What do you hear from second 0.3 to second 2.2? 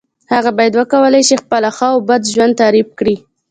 هغه باید وکولای شي خپله ښه او